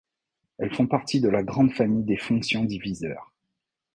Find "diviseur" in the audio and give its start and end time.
2.63-3.31